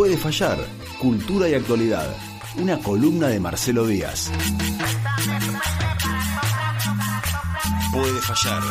[0.00, 0.56] Puede fallar,
[0.98, 2.16] cultura y actualidad.
[2.56, 4.30] Una columna de Marcelo Díaz.
[7.92, 8.62] Puede fallar.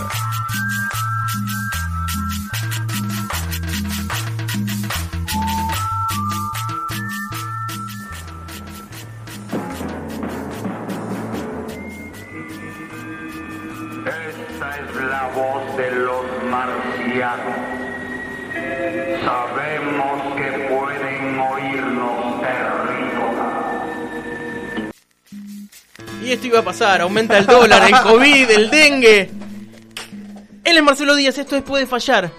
[26.30, 29.32] Y esto iba a pasar, aumenta el dólar, el COVID, el dengue.
[30.64, 32.30] Él es Marcelo Díaz, esto es Puede Fallar.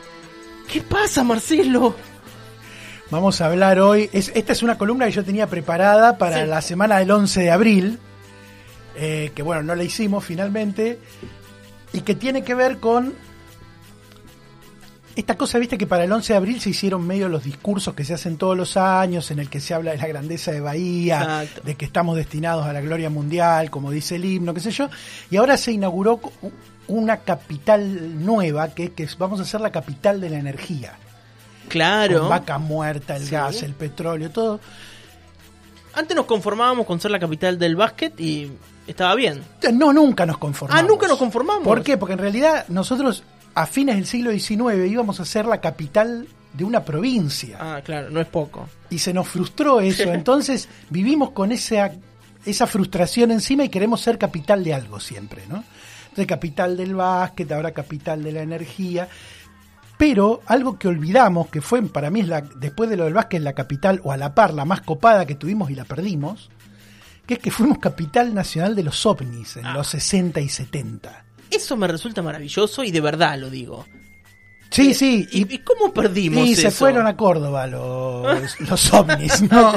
[0.72, 1.96] ¿Qué pasa, Marcelo?
[3.10, 4.08] Vamos a hablar hoy.
[4.12, 6.46] es- esta es una columna que yo tenía preparada para Sí.
[6.48, 7.98] la semana del 11 de abril,
[8.94, 11.00] eh, que bueno, no la hicimos finalmente,
[11.92, 13.12] y que tiene que ver con
[15.16, 18.04] esta cosa, viste que para el 11 de abril se hicieron medio los discursos que
[18.04, 21.18] se hacen todos los años, en el que se habla de la grandeza de Bahía,
[21.42, 21.60] Exacto.
[21.64, 24.88] de que estamos destinados a la gloria mundial, como dice el himno, qué sé yo,
[25.30, 26.20] y ahora se inauguró
[26.88, 30.94] una capital nueva, que, que vamos a ser la capital de la energía
[31.68, 32.20] Claro.
[32.20, 33.30] con vaca muerta, el Sí.
[33.32, 34.60] gas, el petróleo, todo.
[35.94, 38.50] Antes nos conformábamos con ser la capital del básquet y
[38.86, 39.42] estaba bien.
[39.72, 40.82] No, nunca nos conformamos.
[40.84, 41.64] Ah, nunca nos conformamos.
[41.64, 41.96] ¿Por qué?
[41.96, 43.24] Porque en realidad nosotros
[43.54, 48.10] a fines del siglo XIX íbamos a ser la capital de una provincia Ah, claro,
[48.10, 48.68] no es poco.
[48.90, 50.04] y se nos frustró eso.
[50.12, 51.92] Entonces vivimos con esa,
[52.44, 55.62] esa frustración encima y queremos ser capital de algo siempre, ¿no?
[56.04, 59.08] Entonces capital del básquet, ahora capital de la energía.
[59.96, 63.42] Pero algo que olvidamos, que fue para mí es la, después de lo del básquet
[63.42, 66.50] la capital o a la par la más copada que tuvimos y la perdimos,
[67.26, 71.26] que es que fuimos capital nacional de los ovnis en los 60 y 70.
[71.50, 73.86] Eso me resulta maravilloso y de verdad lo digo.
[74.70, 76.78] Sí, sí, ¿Y, cómo perdimos y se eso?
[76.78, 79.74] fueron a Córdoba los, los ovnis, ¿no?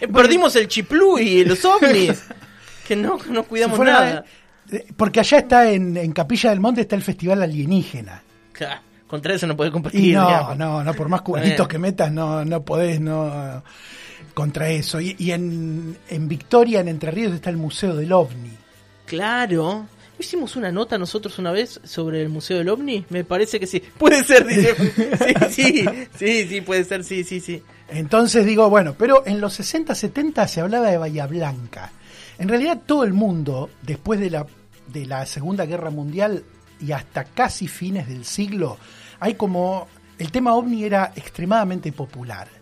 [0.00, 2.22] Eh, Perdimos el chiplú y los ovnis.
[2.86, 4.24] que no, no cuidamos a- nada.
[4.70, 8.22] eh, Porque allá está en, en Capilla del Monte está el Festival Alienígena.
[8.52, 10.00] Claro, contra eso no puede competir.
[10.00, 10.56] Y no, digamos.
[10.56, 11.56] no, no, por más bien.
[11.68, 13.64] que metas, no, no podés, no
[14.32, 15.00] contra eso.
[15.00, 18.52] Y, y en, en Victoria, en Entre Ríos, está el Museo del OVNI.
[19.06, 19.86] Claro.
[20.20, 23.06] Hicimos una nota nosotros una vez sobre el Museo del OVNI.
[23.08, 23.80] Me parece que sí.
[23.98, 24.74] Puede ser, dice.
[25.50, 27.62] Sí, sí, sí, sí, puede ser, sí, sí, sí.
[27.88, 31.90] Entonces digo, bueno, pero en los 60, 70 se hablaba de Bahía Blanca.
[32.38, 34.46] En realidad todo el mundo, después de la,
[34.88, 36.44] de la Segunda Guerra Mundial
[36.80, 38.76] y hasta casi fines del siglo,
[39.20, 39.88] hay como
[40.18, 42.59] el tema ovni era extremadamente popular.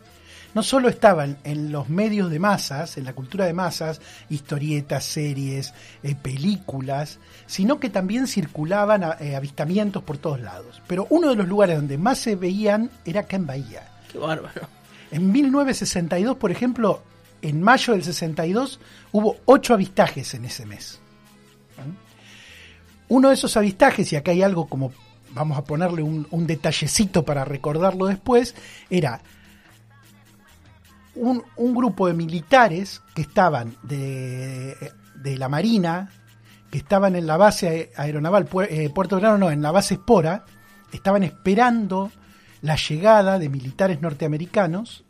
[0.58, 5.72] No solo estaban en los medios de masas, en la cultura de masas, historietas, series,
[6.02, 10.82] eh, películas, sino que también circulaban eh, avistamientos por todos lados.
[10.88, 13.88] Pero uno de los lugares donde más se veían era acá en Bahía.
[14.10, 14.62] Qué bárbaro.
[15.12, 17.04] En 1962, por ejemplo,
[17.40, 18.80] en mayo del 62,
[19.12, 20.98] hubo ocho avistajes en ese mes.
[23.06, 24.90] Uno de esos avistajes, y acá hay algo como,
[25.30, 28.56] vamos a ponerle un, un detallecito para recordarlo después,
[28.90, 29.22] era
[31.18, 34.76] un, un grupo de militares que estaban de,
[35.14, 36.10] de la Marina,
[36.70, 40.44] que estaban en la base aeronaval, eh, Puerto Grano, no, en la base Espora,
[40.92, 42.10] estaban esperando
[42.62, 45.04] la llegada de militares norteamericanos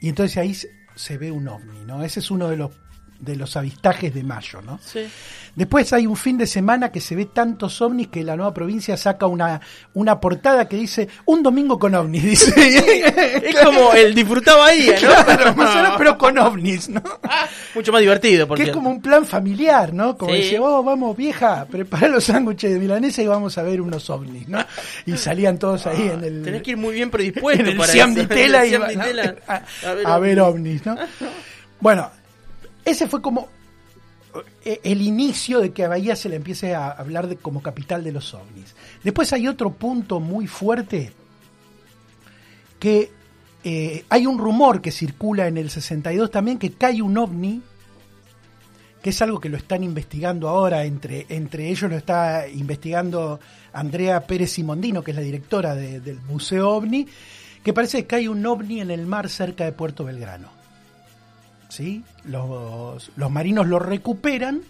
[0.00, 0.56] y entonces ahí
[0.94, 2.02] se ve un ovni, ¿no?
[2.02, 2.72] Ese es uno de los
[3.20, 4.78] de los avistajes de mayo, ¿no?
[4.84, 5.00] Sí.
[5.54, 8.96] Después hay un fin de semana que se ve tantos ovnis que la nueva provincia
[8.96, 9.60] saca una,
[9.94, 12.50] una portada que dice un domingo con ovnis, dice.
[13.50, 15.54] Es como el disfrutaba ahí, ¿no?
[15.54, 17.02] Claro, pero con ovnis, ¿no?
[17.74, 20.16] Mucho más divertido, Que porque es como un plan familiar, ¿no?
[20.16, 20.38] Como Sí.
[20.38, 24.48] dice, oh, vamos, vieja, prepara los sándwiches de milanesa y vamos a ver unos ovnis,
[24.48, 24.64] ¿no?
[25.04, 26.42] Y salían todos ahí en el...
[26.42, 28.22] tenés que ir muy bien predispuesto en el para Siam eso.
[28.22, 30.96] y a ver ovnis, ¿no?
[31.80, 32.10] Bueno,
[32.84, 33.48] ese fue como
[34.64, 38.04] eh, el inicio de que a Bahía se le empiece a hablar de, como capital
[38.04, 38.74] de los ovnis.
[39.02, 41.12] Después hay otro punto muy fuerte
[42.78, 43.10] que
[43.64, 47.62] eh, hay un rumor que circula en el 62 también que cae un ovni
[49.02, 53.40] que es algo que lo están investigando ahora, entre, entre ellos lo está investigando
[53.72, 57.06] Andrea Pérez Simondino, que es la directora de- del Museo OVNI,
[57.64, 60.50] que parece que cae un ovni en el mar cerca de Puerto Belgrano.
[61.70, 62.04] ¿Sí?
[62.24, 64.60] Los, los marinos lo recuperan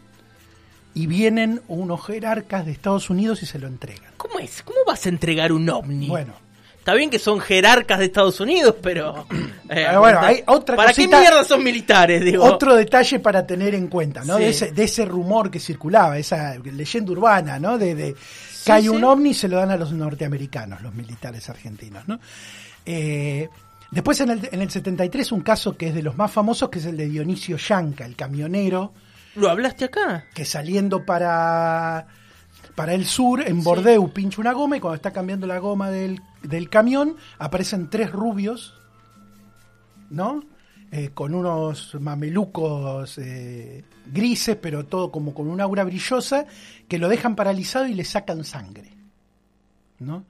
[0.94, 4.12] y vienen unos jerarcas de Estados Unidos y se lo entregan.
[4.16, 4.62] ¿Cómo es?
[4.62, 6.08] ¿Cómo vas a entregar un ovni?
[6.08, 6.34] Bueno,
[6.80, 9.26] Está bien que son jerarcas de Estados Unidos, pero...
[9.68, 12.42] eh, bueno, hay otra ¿Para cosita- qué mierda son militares, digo?
[12.42, 14.38] otro detalle para tener en cuenta, ¿no?
[14.38, 14.44] Sí.
[14.44, 17.76] De, ese, de ese rumor que circulaba, esa leyenda urbana, ¿no?
[17.76, 18.16] De, de
[18.64, 18.88] cae sí.
[18.88, 22.18] un ovni y se lo dan a los norteamericanos, los militares argentinos, ¿no?
[22.86, 23.50] Eh,
[23.90, 26.78] Después en el, en el 73 un caso que es de los más famosos, que
[26.78, 28.92] es el de Dionisio Yanca, el camionero,
[29.34, 30.26] ¿Lo hablaste acá?
[30.34, 32.06] que saliendo para,
[32.74, 36.20] para el sur, en Bordeaux, pincha una goma y cuando está cambiando la goma del,
[36.42, 38.74] del camión, aparecen tres rubios,
[40.08, 40.44] ¿no?
[40.92, 46.46] Eh, con unos mamelucos eh, grises, pero todo como con una aura brillosa,
[46.88, 48.90] que lo dejan paralizado y le sacan sangre,
[50.00, 50.24] ¿no?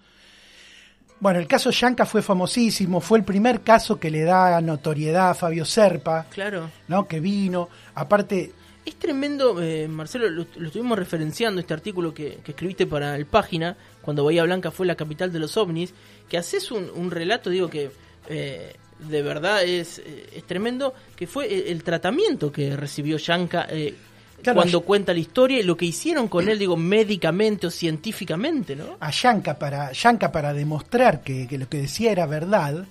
[1.20, 5.34] Bueno, el caso Yanka fue famosísimo, fue el primer caso que le da notoriedad a
[5.34, 6.70] Fabio Serpa, Claro.
[6.88, 7.06] ¿no?
[7.06, 8.52] Que vino, aparte,
[8.86, 13.26] Es tremendo, eh, Marcelo, lo, lo estuvimos referenciando este artículo que, que escribiste para el
[13.26, 15.92] página, cuando Bahía Blanca fue la capital de los ovnis,
[16.30, 17.90] que haces un, un relato, digo que
[18.30, 23.66] eh, de verdad es, eh, es tremendo, que fue el, el tratamiento que recibió Yanka
[23.70, 23.94] eh,
[24.42, 28.76] Claro, cuando cuenta la historia y lo que hicieron con él, digo, médicamente o científicamente,
[28.76, 28.96] ¿no?
[29.00, 32.86] a Yanka para, Yanka para demostrar que, que lo que decía era verdad,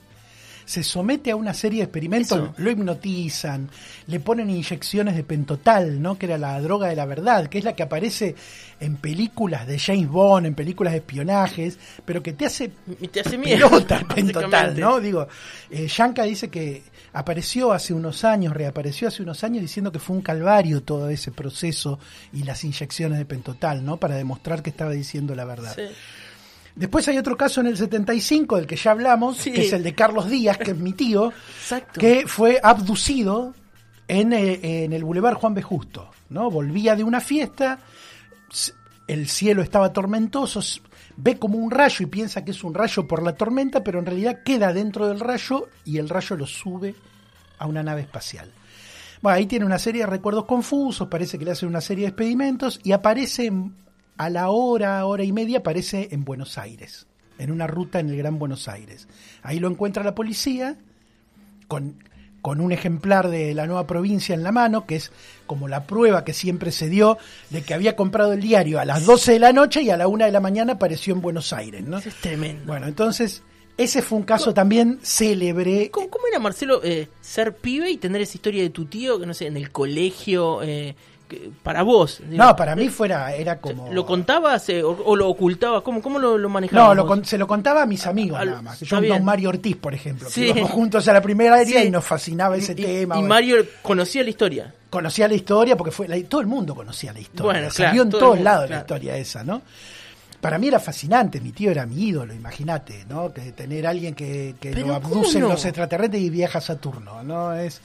[0.70, 2.54] se somete a una serie de experimentos, Eso.
[2.58, 3.68] lo hipnotizan,
[4.06, 6.16] le ponen inyecciones de pentotal, ¿no?
[6.20, 8.36] que era la droga de la verdad, que es la que aparece
[8.80, 12.72] en películas de James Bond, en películas de espionajes, pero que te hace
[13.02, 13.68] Y te hace miedo.
[13.68, 14.80] pelota pentotal.
[14.80, 15.00] ¿no?
[15.00, 15.28] Digo,
[15.72, 16.84] eh, Yanka dice que
[17.14, 21.32] apareció hace unos años, reapareció hace unos años diciendo que fue un calvario todo ese
[21.32, 21.98] proceso
[22.32, 23.98] y las inyecciones de pentotal, ¿no?
[23.98, 25.74] Para demostrar que estaba diciendo la verdad.
[25.76, 25.92] Sí.
[26.80, 29.52] Después hay otro caso en el 75 del que ya hablamos, Sí.
[29.52, 32.00] que es el de Carlos Díaz, que es mi tío, Exacto.
[32.00, 33.54] que fue abducido
[34.08, 35.62] en, eh, en el Boulevard Juan B.
[35.62, 36.50] Justo, ¿no?
[36.50, 37.80] Volvía de una fiesta,
[39.08, 40.62] el cielo estaba tormentoso,
[41.18, 44.06] ve como un rayo y piensa que es un rayo por la tormenta, pero en
[44.06, 46.96] realidad queda dentro del rayo y el rayo lo sube
[47.58, 48.50] a una nave espacial.
[49.22, 52.10] Bueno, ahí tiene una serie de recuerdos confusos, parece que le hacen una serie de
[52.12, 53.76] experimentos y aparece en-
[54.20, 57.08] a la hora, hora y media, aparece en Buenos Aires,
[57.38, 59.08] en una ruta en el Gran Buenos Aires.
[59.44, 60.76] Ahí lo encuentra la policía
[61.70, 62.04] con,
[62.42, 65.14] con un ejemplar de la nueva provincia en la mano, que es
[65.48, 67.18] como la prueba que siempre se dio
[67.50, 70.10] de que había comprado el diario a las 12 de la noche y a la
[70.10, 72.00] 1 de la mañana apareció en Buenos Aires, ¿no?
[72.00, 72.66] Eso es tremendo.
[72.66, 73.42] Bueno, entonces,
[73.78, 75.92] ese fue un caso también célebre.
[75.92, 79.34] ¿Cómo, era, Marcelo, eh, ser pibe y tener esa historia de tu tío, que no
[79.34, 80.94] sé, en el colegio, eh,
[81.64, 82.22] para vos?
[82.30, 83.92] No, para mí fuera, era como...
[83.94, 85.82] ¿Lo contabas eh, o, o lo ocultabas?
[85.84, 86.88] ¿Cómo, cómo lo, lo manejabas?
[86.90, 88.80] No, lo con- se lo contaba a mis amigos nada más.
[88.82, 89.24] Yo bien.
[89.24, 91.88] Mario Ortiz, por ejemplo, que íbamos juntos a la primera área Sí.
[91.88, 93.16] y nos fascinaba ese y, tema.
[93.16, 93.28] y bueno.
[93.28, 94.74] Mario conocía la historia.
[94.90, 97.52] conocía la historia porque fue la- todo el mundo conocía la historia.
[97.60, 99.62] Bueno, Salió claro, en todo todos mundo, lados la historia esa, ¿no?
[100.42, 103.34] Para mí era fascinante, mi tío era mi ídolo, imagínate, ¿no?
[103.34, 105.50] Que tener a alguien que, que lo ¿cómo abducen no?
[105.50, 107.54] los extraterrestres y viaja a Saturno, ¿no?
[107.54, 107.82] Es,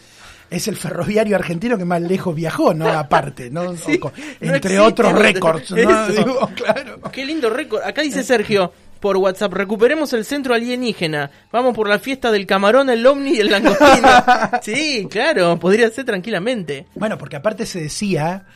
[0.51, 2.89] es el ferroviario argentino que más lejos viajó, ¿no?
[2.99, 3.77] Aparte, ¿no?
[3.77, 4.25] Sí, O con- no
[4.55, 6.07] entre existe otros récords, ¿no?
[6.09, 7.01] Digo, claro.
[7.13, 7.83] Qué lindo récord.
[7.85, 11.31] Acá dice Sergio por WhatsApp, recuperemos el centro alienígena.
[11.53, 14.09] Vamos por la fiesta del camarón, el ovni y el langostino.
[14.63, 16.87] sí, claro, podría ser tranquilamente.
[16.95, 18.47] Bueno, porque aparte se decía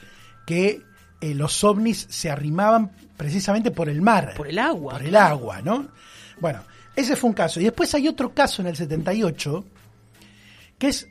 [0.47, 0.81] que
[1.21, 4.33] eh, los ovnis se arrimaban precisamente por el mar.
[4.37, 4.95] Por el agua.
[4.95, 5.89] Por el agua, ¿no?
[6.41, 6.61] Bueno,
[6.97, 7.61] ese fue un caso.
[7.61, 9.65] Y después hay otro caso en el 78,
[10.79, 11.09] que es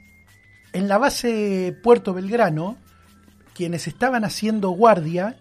[0.78, 2.78] en la base Puerto Belgrano,
[3.56, 5.36] quienes estaban haciendo guardia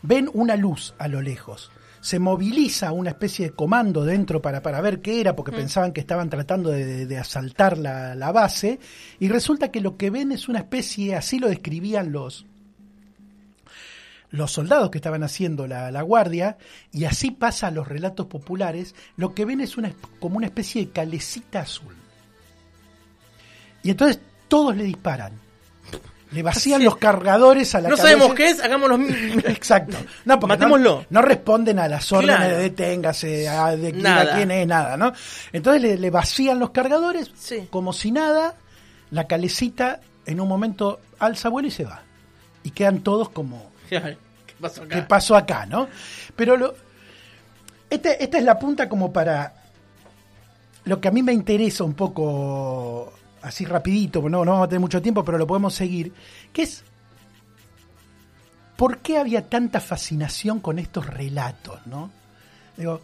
[0.00, 1.70] ven una luz a lo lejos.
[2.00, 6.00] Se moviliza una especie de comando dentro para, para ver qué era, porque pensaban que
[6.00, 8.78] estaban tratando de asaltar la, la base,
[9.20, 12.46] y resulta que lo que ven es una especie, así lo describían los,
[14.30, 16.56] los soldados que estaban haciendo la, la guardia,
[16.92, 20.86] y así pasa a los relatos populares, lo que ven es una, como una especie
[20.86, 21.94] de calecita azul.
[23.82, 25.32] Y entonces todos le disparan.
[26.30, 28.12] Le vacían los cargadores a la No cabeza.
[28.18, 28.96] sabemos qué es, hagámoslo.
[29.48, 29.96] Exacto.
[30.26, 30.96] No, porque Matémoslo.
[31.08, 32.56] No, no responden a las órdenes Claro.
[32.56, 34.32] de deténgase, a de quién- Nada.
[34.34, 35.12] a quién es, nada, ¿no?
[35.52, 37.66] Entonces le, le vacían los cargadores, Sí.
[37.70, 38.56] como si nada,
[39.10, 42.02] la calecita en un momento alza vuelo y se va.
[42.62, 43.98] Y quedan todos como, ¿Qué
[44.60, 44.94] pasó acá?
[44.96, 45.88] ¿qué pasó acá, no?
[46.36, 46.74] Pero lo,
[47.88, 49.54] este- esta es la punta como para
[50.84, 54.68] lo que a mí me interesa un poco, así rapidito, porque no, no vamos a
[54.68, 56.12] tener mucho tiempo, pero lo podemos seguir,
[56.52, 56.84] que es
[58.76, 62.10] ¿por qué había tanta fascinación con estos relatos, no?
[62.76, 63.00] Digo,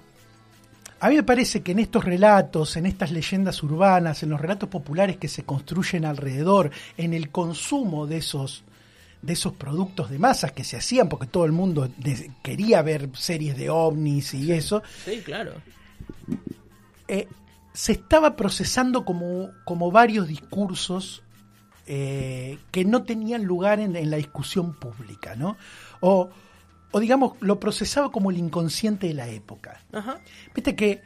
[1.00, 4.68] a mí me parece que en estos relatos, en estas leyendas urbanas, en los relatos
[4.68, 8.62] populares que se construyen alrededor, en el consumo de esos
[9.20, 11.88] de esos productos de masas que se hacían porque todo el mundo
[12.42, 15.54] quería ver series de ovnis y eso, Sí, claro.
[17.08, 17.26] eh,
[17.74, 21.22] se estaba procesando como, como varios discursos
[21.86, 25.58] eh, que no tenían lugar en, en la discusión pública, ¿no?
[26.00, 26.30] O,
[26.92, 29.82] o digamos, lo procesaba como el inconsciente de la época.
[29.92, 30.20] Ajá.
[30.54, 31.02] Viste que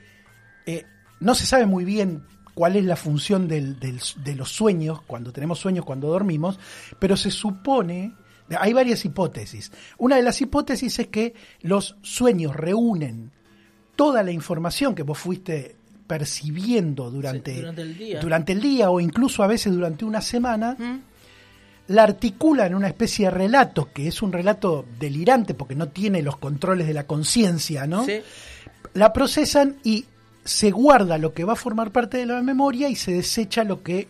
[0.66, 0.84] eh,
[1.18, 2.22] no se sabe muy bien
[2.54, 6.60] cuál es la función del- del- de los sueños, cuando tenemos sueños, cuando dormimos,
[6.98, 8.14] pero se supone,
[8.60, 9.72] hay varias hipótesis.
[9.96, 13.32] Una de las hipótesis es que los sueños reúnen
[13.96, 15.77] toda la información que vos fuiste
[16.08, 18.20] percibiendo durante, Sí, durante el día.
[18.20, 21.00] durante el día o incluso a veces durante una semana, ¿Mm?
[21.88, 26.22] la articula en una especie de relato, que es un relato delirante porque no tiene
[26.22, 28.04] los controles de la conciencia, ¿no?
[28.04, 28.20] Sí.
[28.94, 30.04] La procesan y
[30.44, 33.82] se guarda lo que va a formar parte de la memoria y se desecha lo
[33.82, 34.08] que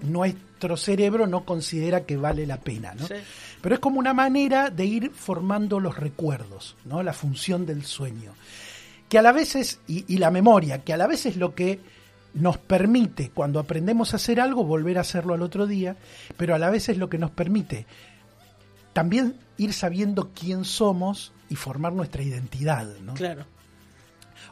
[0.00, 3.06] nuestro cerebro no considera que vale la pena, ¿no?
[3.06, 3.14] Sí.
[3.60, 7.02] Pero es como una manera de ir formando los recuerdos, ¿no?
[7.02, 8.32] La función del sueño.
[9.12, 11.54] Que a la vez es, y, y la memoria, que a la vez es lo
[11.54, 11.80] que
[12.32, 15.96] nos permite, cuando aprendemos a hacer algo, volver a hacerlo al otro día,
[16.38, 17.84] pero a la vez es lo que nos permite
[18.92, 23.14] también ir sabiendo quién somos y formar nuestra identidad, ¿no?
[23.14, 23.44] Claro.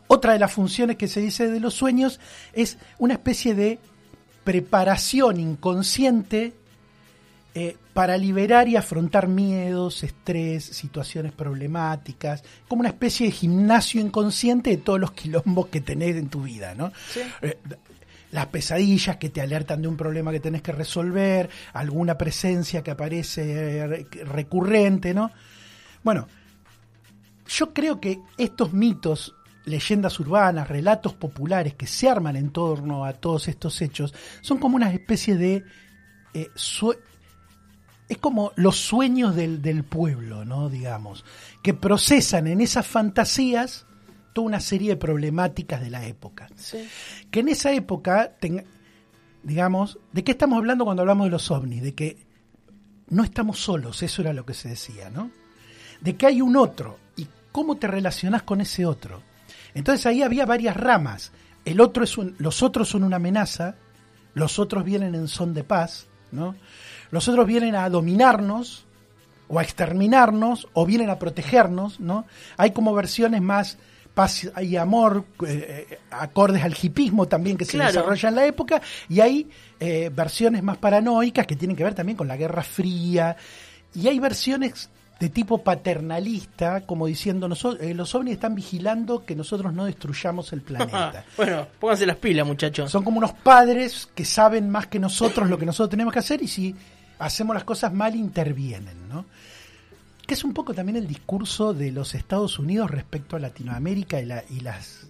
[0.06, 2.20] Otra de las funciones que se dice de los sueños
[2.52, 3.78] es una especie de
[4.44, 6.54] preparación inconsciente
[7.54, 14.70] eh, para liberar y afrontar miedos, estrés, situaciones problemáticas, como una especie de gimnasio inconsciente
[14.70, 16.92] de todos los quilombos que tenés en tu vida, ¿no?
[17.12, 17.20] Sí.
[17.42, 17.58] Eh,
[18.32, 22.92] las pesadillas que te alertan de un problema que tenés que resolver, alguna presencia que
[22.92, 25.32] aparece eh, re- recurrente, ¿no?
[26.04, 26.28] Bueno,
[27.48, 33.12] yo creo que estos mitos, leyendas urbanas, relatos populares que se arman en torno a
[33.14, 35.64] todos estos hechos, son como una especie de...
[36.32, 36.46] eh,
[38.10, 40.68] es como los sueños del, del pueblo, ¿no?
[40.68, 41.24] Digamos,
[41.62, 43.86] que procesan en esas fantasías
[44.32, 46.48] toda una serie de problemáticas de la época.
[46.56, 46.86] Sí.
[47.30, 48.64] Que en esa época, ten-
[49.42, 51.82] digamos, ¿de qué estamos hablando cuando hablamos de los ovnis?
[51.82, 52.18] De que
[53.08, 55.30] no estamos solos, eso era lo que se decía, ¿no?
[56.00, 59.22] De que hay un otro y cómo te relacionás con ese otro.
[59.74, 61.32] Entonces ahí había varias ramas.
[61.64, 63.76] El otro es un, los otros son una amenaza,
[64.34, 66.54] los otros vienen en son de paz, ¿no?
[67.10, 68.84] Los otros vienen a dominarnos
[69.48, 72.24] o a exterminarnos o vienen a protegernos, ¿no?
[72.56, 73.78] Hay como versiones más
[74.14, 77.92] paz y amor, eh, eh, acordes al hipismo también que se Claro.
[77.92, 79.48] desarrolla en la época, y hay
[79.78, 83.36] eh, versiones más paranoicas que tienen que ver también con la Guerra Fría,
[83.94, 84.90] y hay versiones
[85.20, 90.52] de tipo paternalista, como diciendo, "Noso- eh, los ovnis están vigilando que nosotros no destruyamos
[90.52, 90.62] el
[91.12, 91.24] planeta.
[91.36, 92.90] bueno, pónganse las pilas, muchachos.
[92.90, 96.42] Son como unos padres que saben más que nosotros lo que nosotros tenemos que hacer
[96.42, 96.74] y si
[97.20, 99.24] hacemos las cosas mal intervienen, ¿no?
[100.26, 104.26] Que es un poco también el discurso de los Estados Unidos respecto a Latinoamérica y,
[104.26, 105.06] la- y las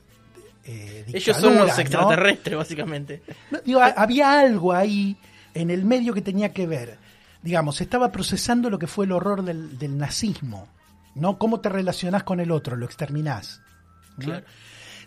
[0.64, 1.79] eh, Ellos son los ¿no?
[1.79, 3.23] extraterrestres, básicamente.
[3.50, 5.17] No, digo, ha- había algo ahí
[5.55, 6.99] en el medio que tenía que ver.
[7.43, 10.69] Digamos, se estaba procesando lo que fue el horror del, del nazismo,
[11.14, 11.38] ¿no?
[11.38, 12.76] ¿Cómo te relacionás con el otro?
[12.76, 13.61] Lo exterminás.
[14.19, 14.25] ¿no?
[14.26, 14.45] Claro.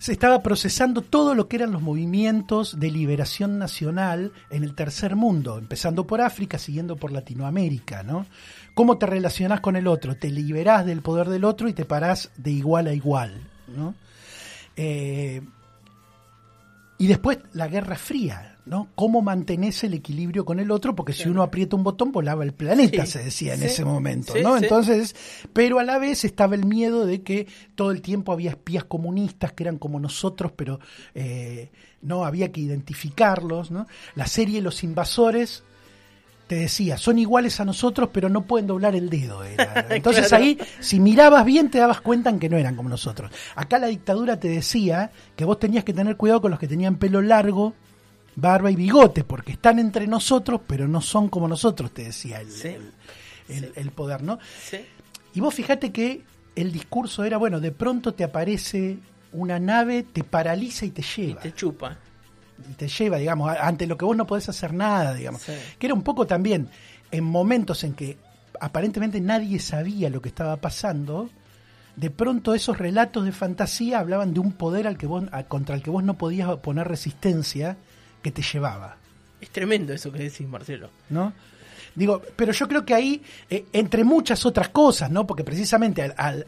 [0.03, 5.15] Se estaba procesando todo lo que eran los movimientos de liberación nacional en el tercer
[5.15, 8.25] mundo, empezando por África, siguiendo por Latinoamérica, ¿no?
[8.73, 10.17] ¿Cómo te relacionás con el otro?
[10.17, 13.95] Te liberás del poder del otro y te parás de igual a igual, ¿no?
[14.75, 15.41] Eh,
[16.97, 18.89] y después la Guerra Fría, ¿no?
[18.95, 20.95] ¿Cómo mantenés el equilibrio con el otro?
[20.95, 23.83] Porque si uno aprieta un botón, volaba el planeta, Sí, se decía en sí, ese
[23.83, 24.57] momento, ¿no?
[24.57, 24.63] sí.
[24.63, 25.15] Entonces,
[25.51, 29.53] pero a la vez estaba el miedo de que todo el tiempo había espías comunistas
[29.53, 30.79] que eran como nosotros, pero
[31.13, 31.71] eh,
[32.01, 33.87] no había que identificarlos, ¿no?
[34.15, 35.63] La serie Los Invasores
[36.53, 39.43] te decía, son iguales a nosotros, pero no pueden doblar el dedo.
[39.43, 39.87] era.
[39.89, 40.43] Entonces Claro.
[40.43, 43.31] ahí, si mirabas bien, te dabas cuenta en que no eran como nosotros.
[43.55, 46.97] Acá la dictadura te decía que vos tenías que tener cuidado con los que tenían
[46.97, 47.73] pelo largo,
[48.35, 52.51] barba y bigote, porque están entre nosotros, pero no son como nosotros, te decía el,
[52.51, 52.67] Sí.
[52.67, 52.91] el-
[53.49, 54.37] el- el poder, ¿no?
[54.63, 54.77] Sí.
[55.33, 56.21] Y vos fíjate que
[56.55, 58.97] el discurso era, bueno, de pronto te aparece
[59.31, 61.97] una nave, te paraliza y te Y lleva te chupa.
[62.77, 65.41] Te lleva, digamos, ante lo que vos no podés hacer nada, digamos.
[65.41, 65.53] Sí.
[65.79, 66.69] Que era un poco también
[67.11, 68.17] en momentos en que
[68.59, 71.29] aparentemente nadie sabía lo que estaba pasando,
[71.95, 75.83] de pronto esos relatos de fantasía hablaban de un poder al que vos, contra el
[75.83, 77.77] que vos no podías poner resistencia
[78.21, 78.97] que te llevaba.
[79.41, 80.89] Es tremendo eso que decís, Marcelo.
[81.09, 81.33] ¿no?
[81.93, 85.27] Digo, pero yo creo que ahí, eh, entre muchas otras cosas, ¿no?
[85.27, 86.45] Porque precisamente al, al-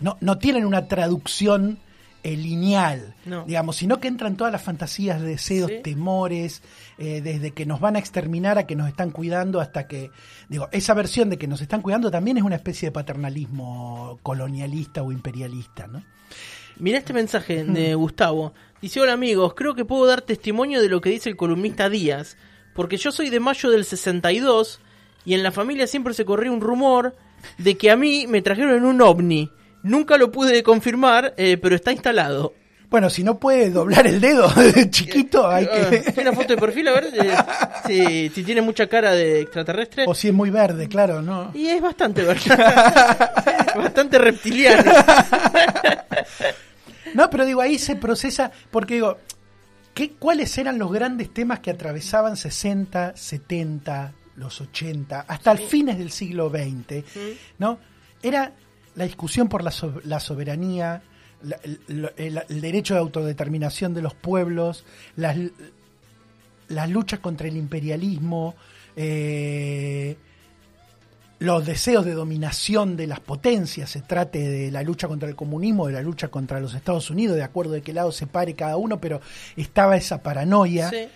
[0.00, 1.78] no, no tienen una traducción
[2.24, 3.44] eh, lineal, No.
[3.44, 5.80] digamos, sino que entran todas las fantasías, deseos, Sí.
[5.84, 6.62] temores,
[6.98, 10.10] eh, desde que nos van a exterminar a que nos están cuidando hasta que,
[10.48, 15.02] digo, esa versión de que nos están cuidando también es una especie de paternalismo colonialista
[15.02, 16.02] o imperialista, ¿no?
[16.78, 18.52] Mirá este mensaje de Gustavo.
[18.82, 22.36] Dice, hola amigos, creo que puedo dar testimonio de lo que dice el columnista Díaz,
[22.74, 24.80] porque yo soy de mayo del 62
[25.24, 27.14] y en la familia siempre se corría un rumor
[27.58, 29.50] de que a mí me trajeron en un ovni.
[29.84, 32.54] Nunca lo pude confirmar, eh, pero está instalado.
[32.88, 34.50] Bueno, si no puede doblar el dedo
[34.90, 36.04] chiquito, hay que...
[36.06, 37.36] Ah, una foto de perfil a ver eh,
[37.86, 40.04] si, si tiene mucha cara de extraterrestre.
[40.06, 41.50] O si es muy verde, claro, ¿no?
[41.52, 42.42] Y es bastante verde.
[43.76, 44.90] bastante reptiliano.
[47.12, 49.18] No, pero digo, ahí se procesa, porque digo,
[49.92, 55.98] ¿qué, ¿cuáles eran los grandes temas que atravesaban 60, 70, los 80, hasta el fines
[55.98, 57.04] del siglo XX?
[57.58, 57.78] ¿No?
[58.22, 58.52] Era
[58.94, 61.02] la discusión por la, so- la soberanía,
[61.42, 64.84] la- el, el- el derecho de autodeterminación de los pueblos,
[65.16, 65.36] las,
[66.68, 68.54] las luchas contra el imperialismo,
[68.96, 70.16] eh,
[71.40, 75.88] los deseos de dominación de las potencias, se trate de la lucha contra el comunismo,
[75.88, 78.76] de la lucha contra los Estados Unidos, de acuerdo de qué lado se pare cada
[78.76, 79.20] uno, pero
[79.56, 80.88] estaba esa paranoia.
[80.90, 81.08] Sí.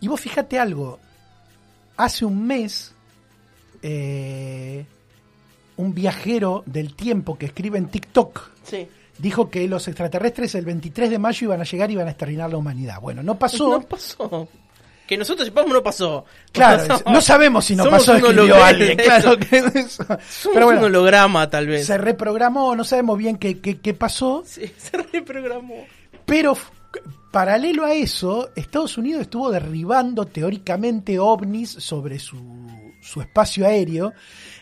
[0.00, 0.98] Y vos fíjate algo,
[1.96, 2.92] hace un mes,
[3.82, 4.84] eh,
[5.76, 8.86] un viajero del tiempo que escribe en TikTok Sí.
[9.18, 12.50] dijo que los extraterrestres el 23 de mayo iban a llegar y iban a exterminar
[12.50, 13.00] la humanidad.
[13.00, 13.70] Bueno, no pasó.
[13.70, 14.48] No pasó.
[15.06, 16.24] Que nosotros sepamos no pasó.
[16.52, 18.96] Claro, no sabemos si no somos pasó, escribió alguien.
[19.04, 20.04] Claro que es eso.
[20.04, 20.20] Somos
[20.54, 21.86] Pero bueno, un holograma, tal vez.
[21.86, 25.84] se reprogramó, no sabemos bien qué, qué, qué pasó, Sí, se reprogramó.
[26.24, 26.56] pero
[27.30, 32.36] paralelo a eso, Estados Unidos estuvo derribando teóricamente ovnis sobre su,
[33.02, 34.14] su espacio aéreo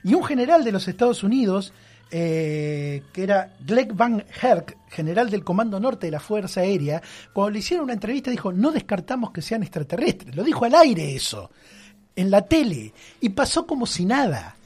[0.03, 1.73] y un general de los Estados Unidos,
[2.11, 7.01] eh, que era Glegg Van Herk, general del Comando Norte de la Fuerza Aérea,
[7.33, 11.15] cuando le hicieron una entrevista dijo, no descartamos que sean extraterrestres, lo dijo al aire
[11.15, 11.51] eso,
[12.17, 14.57] en la tele, y pasó como si nada.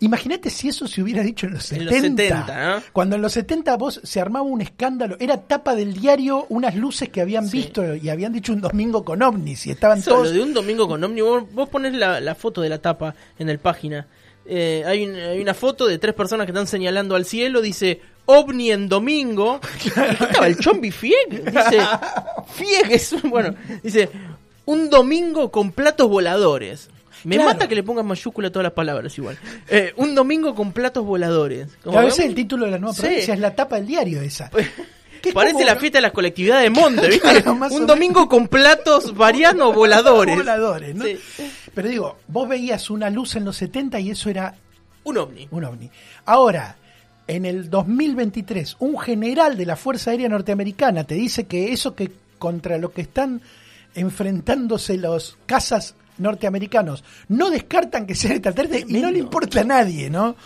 [0.00, 1.92] Imagínate si eso se hubiera dicho en los En 70.
[1.92, 2.82] los 70, ¿no?
[2.92, 7.08] Cuando en los 70 vos se armaba un escándalo, era tapa del diario unas luces
[7.08, 7.58] que habían Sí.
[7.58, 10.26] visto y habían dicho un domingo con ovnis y estaban Eso, todos...
[10.28, 13.14] lo de un domingo con Omni, vos, vos pones la, la foto de la tapa
[13.38, 14.06] en el página.
[14.44, 18.00] Eh, hay, un- hay una foto de tres personas que están señalando al cielo, dice
[18.26, 19.60] OVNI en domingo.
[19.84, 21.44] ¿Y qué estaba el Chombi Fieg?
[21.46, 21.78] Dice,
[22.54, 24.10] Fieg es un- bueno, dice,
[24.66, 26.90] un domingo con platos voladores.
[27.24, 27.50] Me Claro.
[27.52, 29.36] mata que le pongan mayúscula a todas las palabras igual.
[29.68, 31.68] Eh, un domingo con platos voladores.
[31.82, 33.00] Como a veces vemos- el título de la nueva Sí.
[33.02, 34.50] provincia es la tapa del diario esa.
[35.22, 37.20] Que es Parece como- la fiesta de las colectividades de Monte, ¿viste?
[37.20, 37.86] Claro, un menos.
[37.86, 40.36] domingo con platos varianos voladores.
[40.36, 41.04] Voladores, ¿no?
[41.04, 41.18] Sí.
[41.74, 44.54] Pero digo, vos veías una luz en los 70 y eso era
[45.04, 45.48] Un ovni.
[45.50, 45.90] un ovni.
[46.26, 46.76] Ahora,
[47.26, 52.12] en el 2023, un general de la Fuerza Aérea Norteamericana te dice que eso que
[52.38, 53.40] contra lo que están
[53.96, 60.10] enfrentándose los cazas norteamericanos no descartan que sean extraterrestres y no le importa a nadie,
[60.10, 60.36] ¿no?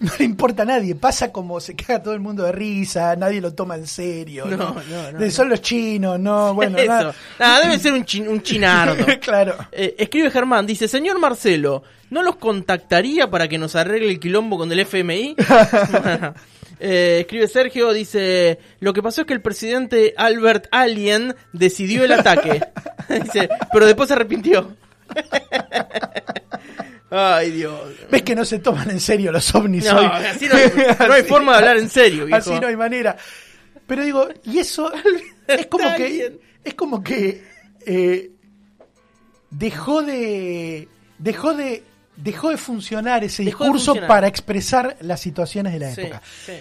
[0.00, 3.40] No le importa a nadie, pasa como se caga todo el mundo de risa, nadie
[3.40, 4.44] lo toma en serio.
[4.46, 5.12] No, ¿no?
[5.18, 6.88] no, Son los chinos, no, bueno, Eso.
[6.88, 7.14] nada.
[7.38, 9.06] Nada, debe ser un, chin- un chinardo.
[9.20, 9.54] claro.
[9.70, 14.58] Eh, escribe Germán, dice, señor Marcelo, ¿no los contactaría para que nos arregle el quilombo
[14.58, 15.36] con el FMI?
[16.80, 22.12] Eh, escribe Sergio, dice, lo que pasó es que el presidente Albert Alien decidió el
[22.12, 22.60] ataque.
[23.08, 24.74] dice, pero después se arrepintió.
[27.10, 27.80] Ay, Dios.
[28.10, 30.06] Ves que no se toman en serio los ovnis No, hoy.
[30.06, 30.72] así no hay-
[31.08, 32.38] no hay forma de hablar en serio, viejo.
[32.38, 33.16] Así no hay manera.
[33.86, 34.90] Pero digo, y eso
[35.46, 37.44] es como que es como que
[37.86, 38.30] eh,
[39.50, 41.82] dejó de dejó de
[42.16, 44.08] dejó de funcionar ese Dejó discurso funcionar.
[44.08, 46.22] para expresar las situaciones de la Sí, época.
[46.46, 46.52] sí.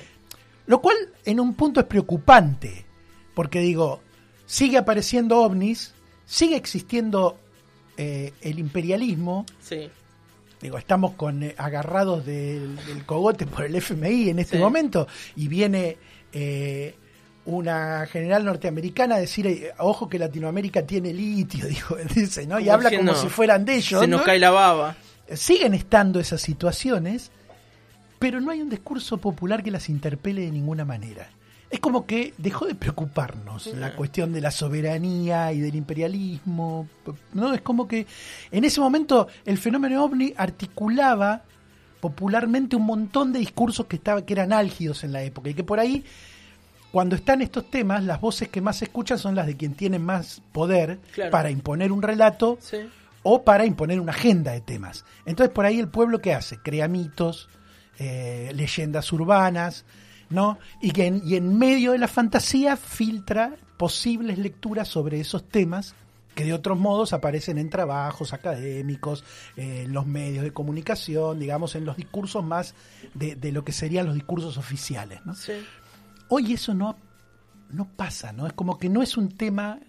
[0.67, 2.85] Lo cual en un punto es preocupante,
[3.33, 4.01] porque digo,
[4.45, 5.93] sigue apareciendo ovnis,
[6.25, 7.37] sigue existiendo
[7.97, 9.89] eh, el imperialismo, sí.
[10.61, 14.61] Digo, estamos con eh, agarrados del, del cogote por el FMI en este Sí.
[14.63, 15.97] momento y viene
[16.31, 16.95] eh,
[17.45, 22.59] una general norteamericana a decir, ojo que Latinoamérica tiene litio, dijo, dice, ¿no?
[22.59, 23.99] Y Como habla como si fueran de ellos.
[24.01, 24.25] Se nos ¿no?
[24.25, 24.95] cae la baba.
[25.33, 27.31] Siguen estando esas situaciones,
[28.19, 31.29] pero no hay un discurso popular que las interpele de ninguna manera.
[31.73, 36.87] Es como que dejó de preocuparnos la cuestión de la soberanía y del imperialismo.
[37.33, 37.51] ¿no?
[37.51, 38.05] Es como que
[38.51, 41.41] en ese momento el fenómeno ovni articulaba
[41.99, 45.63] popularmente un montón de discursos que, estaba, que eran álgidos en la época y que
[45.63, 46.03] por ahí,
[46.91, 49.97] cuando están estos temas, las voces que más se escuchan son las de quien tiene
[49.97, 51.31] más poder Claro.
[51.31, 52.77] para imponer un relato Sí.
[53.23, 55.05] o para imponer una agenda de temas.
[55.25, 56.57] Entonces por ahí el pueblo qué hace?
[56.59, 57.49] Crea mitos,
[57.97, 59.85] eh, leyendas urbanas,
[60.33, 60.57] ¿no?
[60.81, 65.95] Y, que en, y en medio de la fantasía filtra posibles lecturas sobre esos temas
[66.35, 69.23] que de otros modos aparecen en trabajos académicos,
[69.55, 72.73] eh, en los medios de comunicación, digamos, en los discursos más
[73.13, 75.35] de, de lo que serían los discursos oficiales, ¿no?
[75.35, 75.53] Sí.
[76.29, 76.97] Hoy eso no,
[77.69, 78.47] no pasa, ¿no?
[78.47, 79.79] Es como que no es un tema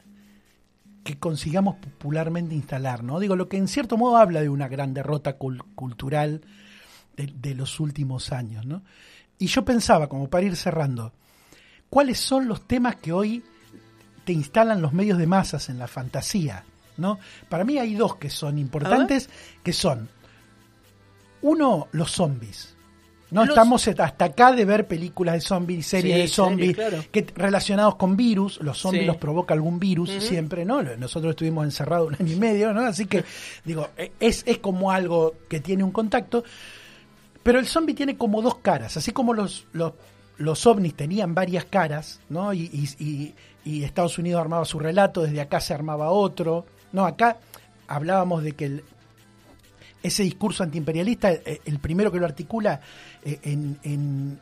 [1.03, 3.21] que consigamos popularmente instalar, ¿no?
[3.21, 6.43] Digo, lo que en cierto modo habla de una gran derrota cul- cultural
[7.17, 8.83] de, de los últimos años, ¿no?
[9.39, 11.13] Y yo pensaba, como para ir cerrando,
[11.91, 13.43] cuáles son los temas que hoy
[14.25, 16.65] te instalan los medios de masas en la fantasía.
[16.97, 17.19] ¿no?
[17.49, 19.29] Para mí hay dos que son importantes,
[19.63, 20.09] que son,
[21.43, 22.71] uno, los zombies.
[23.31, 26.89] No Los- estamos hasta acá de ver películas de zombies, series Sí, de zombies, series,
[26.89, 27.05] claro.
[27.11, 29.07] que relacionados con virus, los zombies Sí.
[29.09, 30.83] los provoca algún virus siempre, ¿no?
[30.83, 32.83] Nosotros estuvimos encerrados un año y medio, ¿no?
[32.83, 33.25] Así que,
[33.65, 36.45] digo, eh, es, es como algo que tiene un contacto,
[37.45, 39.93] pero el zombie tiene como dos caras, así como los, los,
[40.39, 42.53] los ovnis tenían varias caras, ¿no?
[42.53, 47.07] Y, y- y- y Estados Unidos armaba su relato, desde acá se armaba otro, ¿no?
[47.07, 47.37] Acá
[47.87, 48.85] hablábamos de que el-
[50.03, 52.81] ese discurso antiimperialista, eh, el primero que lo articula
[53.25, 54.39] eh, en, en,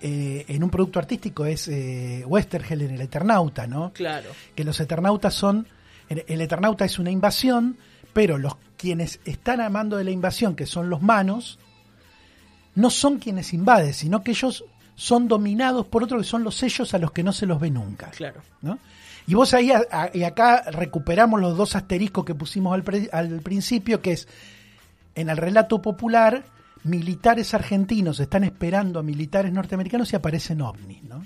[0.00, 3.92] eh, en un producto artístico es eh, Westergel en El Eternauta, ¿no?
[3.94, 4.28] Claro.
[4.54, 5.66] que los Eternautas son,
[6.10, 7.76] el, el Eternauta es una invasión,
[8.12, 11.58] pero los quienes están amando de la invasión, que son los manos,
[12.74, 14.64] no son quienes invaden, sino que ellos
[14.96, 17.70] son dominados por otro que son los sellos a los que no se los ve
[17.70, 18.10] nunca.
[18.10, 18.40] Claro.
[18.62, 18.78] ¿no?
[19.26, 23.08] Y vos ahí, a- a- y acá recuperamos los dos asteriscos que pusimos al, pre-
[23.12, 24.28] al principio, que es,
[25.14, 26.44] en el relato popular,
[26.84, 31.24] militares argentinos están esperando a militares norteamericanos y aparecen ovnis, ¿no?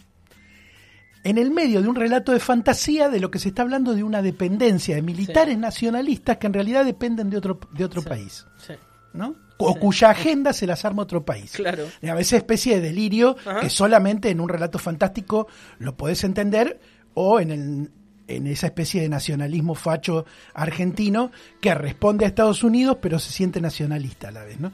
[1.24, 4.04] En el medio de un relato de fantasía de lo que se está hablando de
[4.04, 8.08] una dependencia de militares nacionalistas que en realidad dependen de otro, de otro Sí.
[8.08, 8.74] país, Sí.
[9.12, 9.34] ¿no?
[9.60, 9.78] O Sí.
[9.80, 11.52] cuya agenda se las arma otro país.
[11.52, 11.84] Claro.
[12.08, 13.60] A veces especie de delirio Ajá.
[13.60, 16.78] que solamente en un relato fantástico lo podés entender
[17.14, 17.90] o en, el,
[18.28, 23.60] en esa especie de nacionalismo facho argentino que responde a Estados Unidos pero se siente
[23.60, 24.72] nacionalista a la vez, ¿no?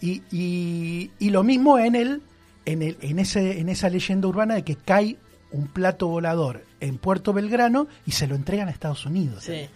[0.00, 2.22] Y, y, y lo mismo en el,
[2.66, 5.16] en el, en ese, en esa leyenda urbana de que cae
[5.52, 9.44] un plato volador en Puerto Belgrano y se lo entregan a Estados Unidos.
[9.44, 9.68] Sí.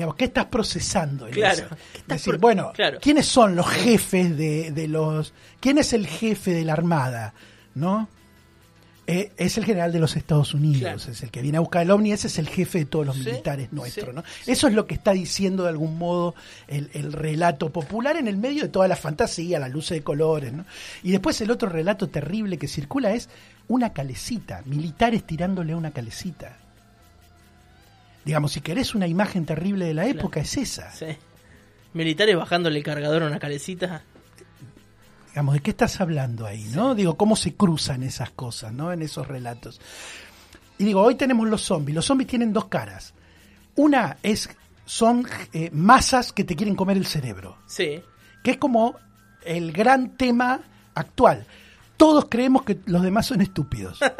[0.00, 1.54] Digamos, ¿qué estás procesando en Claro.
[1.66, 1.68] eso?
[1.92, 2.98] ¿Qué estás decir, bueno, Claro.
[3.02, 5.32] ¿quiénes son los jefes de, de los...
[5.60, 7.34] ¿Quién es el jefe de la Armada?
[7.74, 8.08] ¿No?
[9.06, 11.12] Eh, es el general de los Estados Unidos, Claro.
[11.12, 13.16] es el que viene a buscar el ovni, ese es el jefe de todos los
[13.16, 14.22] Sí, militares nuestros, sí, ¿no?
[14.44, 14.52] sí.
[14.52, 16.34] Eso es lo que está diciendo de algún modo
[16.68, 20.52] el, el relato popular en el medio de toda la fantasía, las luces de colores,
[20.52, 20.64] ¿no?
[21.02, 23.28] Y después el otro relato terrible que circula es
[23.66, 26.56] una calecita, militares tirándole a una calecita.
[28.30, 30.20] Digamos, si querés una imagen terrible de la Claro.
[30.20, 30.92] época, es esa.
[30.92, 31.06] Sí.
[31.94, 34.04] Militares bajándole el cargador a una calecita.
[35.30, 36.94] Digamos, ¿de qué estás hablando ahí, no?
[36.94, 38.92] Digo, ¿cómo se cruzan esas cosas, no?
[38.92, 39.80] En esos relatos.
[40.78, 41.96] Y digo, hoy tenemos los zombies.
[41.96, 43.14] Los zombies tienen dos caras.
[43.74, 44.48] Una es,
[44.84, 48.00] son eh, masas que te quieren comer el cerebro, Sí.
[48.44, 48.94] que es como
[49.44, 50.60] el gran tema
[50.94, 51.46] actual.
[52.00, 54.00] Todos creemos que los demás son estúpidos.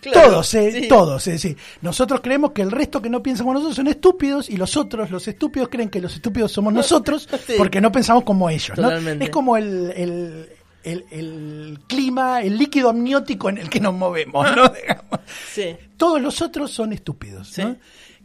[0.00, 0.88] Claro, todos, eh, sí.
[0.88, 1.26] todos.
[1.28, 4.56] Es decir, nosotros creemos que el resto que no piensa como nosotros son estúpidos y
[4.56, 7.54] los otros, los estúpidos, creen que los estúpidos somos nosotros Sí.
[7.56, 8.76] porque no pensamos como ellos.
[8.78, 8.90] ¿no?
[8.92, 10.48] Es como el, el,
[10.82, 14.46] el- el clima, el líquido amniótico en el que nos movemos.
[14.56, 14.72] ¿no?
[15.52, 15.76] Sí.
[15.96, 17.48] Todos los otros son estúpidos.
[17.48, 17.62] Sí.
[17.62, 17.76] ¿no?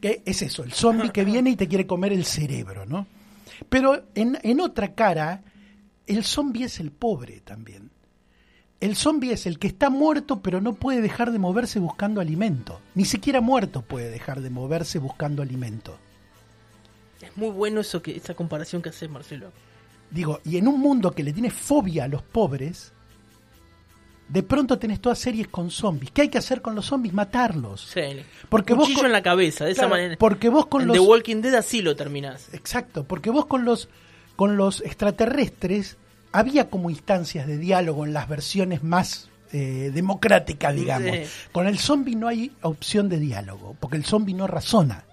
[0.02, 2.86] Que es eso, el zombie que viene y te quiere comer el cerebro.
[2.88, 3.06] ¿no?
[3.70, 5.44] Pero en, en otra cara,
[6.08, 7.92] el zombie es el pobre también.
[8.84, 12.82] El zombie es el que está muerto pero no puede dejar de moverse buscando alimento.
[12.96, 15.98] Ni siquiera muerto puede dejar de moverse buscando alimento.
[17.22, 19.54] Es muy bueno eso que esa comparación que haces, Marcelo.
[20.12, 22.91] Digo, y en un mundo que le tiene fobia a los pobres,
[24.28, 26.12] de pronto tenés todas series con zombies.
[26.12, 27.13] ¿Qué hay que hacer con los zombies?
[27.13, 27.88] Matarlos.
[27.93, 28.02] Sí.
[28.50, 30.17] Porque vos Cuchillo con- en la cabeza, de esa manera.
[30.19, 32.50] Porque vos con en los The Walking Dead así lo terminás.
[32.54, 33.88] Exacto, porque vos con los
[34.36, 35.96] con los extraterrestres
[36.34, 41.15] había como instancias de diálogo en las versiones más eh, democráticas, digamos.
[41.15, 41.50] Sí.
[41.52, 45.06] Con el zombie no hay opción de diálogo, porque el zombie no razona.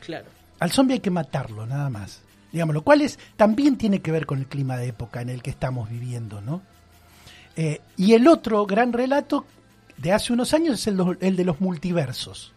[0.00, 0.26] Claro.
[0.58, 2.22] Al zombie hay que matarlo, nada más.
[2.50, 5.42] Digamos, lo cual es, también tiene que ver con el clima de época en el
[5.42, 6.62] que estamos viviendo, ¿no?
[7.54, 9.44] Eh, y el otro gran relato
[9.98, 12.52] de hace unos años es el de los multiversos.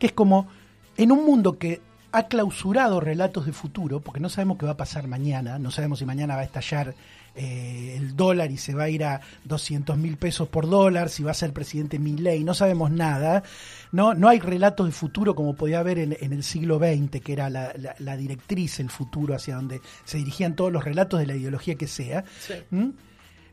[0.00, 0.48] Que es como
[0.96, 1.80] en un mundo que
[2.12, 5.98] ha clausurado relatos de futuro, porque no sabemos qué va a pasar mañana, no sabemos
[5.98, 6.94] si mañana va a estallar
[7.34, 11.22] eh, el dólar y se va a ir a 200 mil pesos por dólar, si
[11.22, 13.42] va a ser presidente Milley, no sabemos nada.
[13.90, 17.32] No, no hay relatos de futuro como podía haber en, en el siglo XX, que
[17.32, 21.26] era la, la- la directriz, el futuro hacia donde se dirigían todos los relatos de
[21.26, 22.24] la ideología que sea.
[22.40, 22.54] Sí.
[22.70, 22.88] ¿Mm?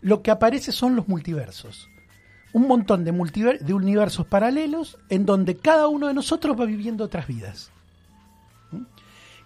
[0.02, 1.90] Lo que aparece son los multiversos.
[2.52, 7.06] Un montón de, multiver- de universos paralelos en donde cada uno de nosotros va viviendo
[7.06, 7.72] otras vidas.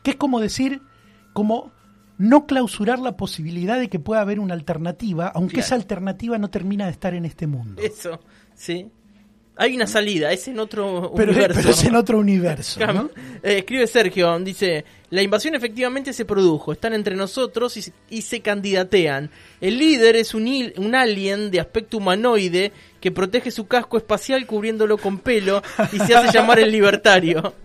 [0.03, 0.81] Que es como decir,
[1.33, 1.71] como
[2.19, 5.65] no clausurar la posibilidad de que pueda haber una alternativa, aunque Claro.
[5.65, 7.81] esa alternativa no termina de estar en este mundo.
[7.81, 8.19] Eso.
[8.55, 8.87] Sí.
[9.55, 11.59] hay una salida, es en otro Pero, universo.
[11.61, 13.11] pero es en otro universo, ¿no?
[13.43, 18.23] Eh, escribe Sergio, dice, la invasión efectivamente se produjo, están entre nosotros y, se- y
[18.23, 19.29] se candidatean.
[19.61, 24.47] El líder es un, il- un alien de aspecto humanoide que protege su casco espacial
[24.47, 25.61] cubriéndolo con pelo
[25.91, 27.53] y se hace llamar el libertario.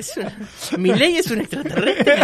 [0.00, 0.16] Es
[0.72, 2.16] un- ¿Milei es un extraterrestre?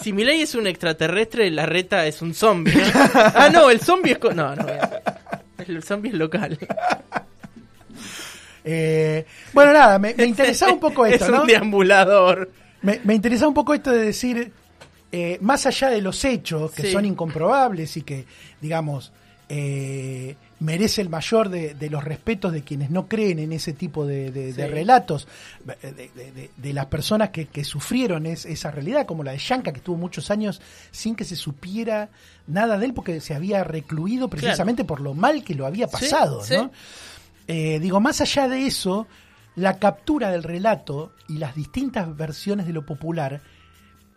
[0.00, 2.74] Si Milei es un extraterrestre, la reta es un zombie.
[2.74, 2.82] ¿no?
[3.14, 4.18] Ah, no, el zombie es...
[4.18, 4.66] co- No, no,
[5.66, 6.58] el zombie es local.
[8.64, 11.44] Eh, bueno, nada, me, me interesaba un poco esto, es un ¿no?
[11.46, 12.50] deambulador.
[12.82, 14.52] Me, me interesaba un poco esto de decir,
[15.12, 16.92] eh, más allá de los hechos, que Sí.
[16.92, 18.24] son incomprobables y que,
[18.60, 19.12] digamos,
[19.48, 24.06] eh, merece el mayor de, de los respetos de quienes no creen en ese tipo
[24.06, 24.70] de, de- de Sí.
[24.70, 25.26] relatos,
[26.56, 29.96] de, las personas que, que sufrieron es- esa realidad, como la de Yanka, que estuvo
[29.96, 32.10] muchos años sin que se supiera
[32.46, 36.42] nada de él porque se había recluido precisamente por lo mal que lo había pasado,
[36.44, 36.54] sí.
[36.56, 36.70] ¿no?
[37.48, 39.06] Eh, digo, más allá de eso,
[39.56, 43.40] la captura del relato y las distintas versiones de lo popular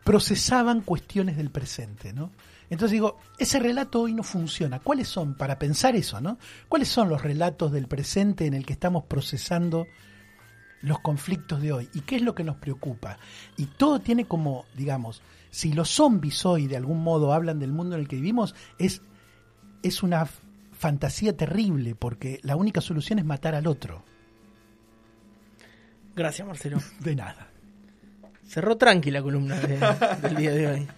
[0.04, 2.32] procesaban cuestiones del presente, ¿no?
[2.74, 4.80] Entonces digo, ese relato hoy no funciona.
[4.80, 6.38] ¿Cuáles son, para pensar eso, ¿no?
[6.68, 9.86] ¿Cuáles son los relatos del presente en el que estamos procesando
[10.82, 11.90] los conflictos de hoy?
[11.94, 13.18] ¿Y qué es lo que nos preocupa?
[13.58, 17.96] Y todo tiene como, digamos, si los zombies hoy de algún modo hablan del mundo
[17.96, 19.02] en el que vivimos, es,
[19.84, 20.28] es una
[20.72, 24.04] fantasía terrible, porque la única solución es matar al otro.
[26.16, 26.80] Gracias, Marcelo.
[27.00, 27.50] De nada.
[28.48, 29.78] Cerró tranqui la columna de-
[30.22, 30.88] del día de hoy.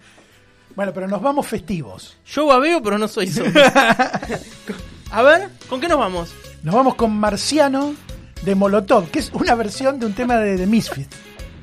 [0.76, 2.18] Bueno, pero nos vamos festivos.
[2.26, 3.62] Yo babeo, pero no soy zombie.
[5.10, 6.34] A ver, ¿con qué nos vamos?
[6.62, 7.94] Nos vamos con Marciano
[8.42, 11.10] de Molotov, que es una versión de un tema de, de Misfit.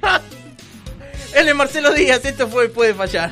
[1.35, 3.31] Él es Marcelo Díaz, esto fue Puede Fallar.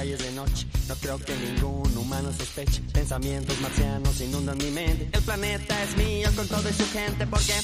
[0.00, 0.66] calles de noche.
[0.88, 2.80] No creo que ningún humano sospeche.
[2.92, 5.10] Pensamientos marcianos inundan mi mente.
[5.12, 7.54] El planeta es mío con toda su gente porque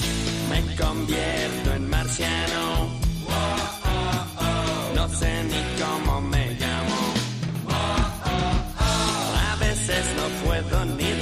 [0.49, 2.63] me convierto en marciano.
[4.93, 6.97] No sé ni cómo me llamo.
[9.51, 11.16] A veces no puedo ni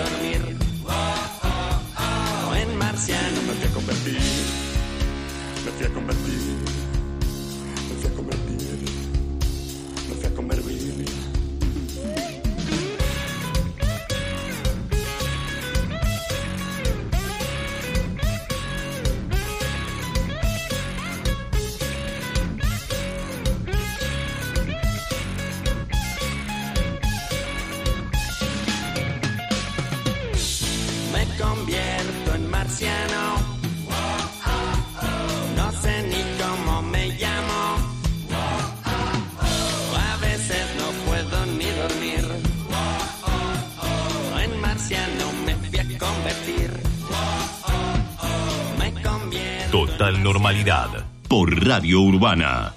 [51.75, 52.75] Radio Urbana.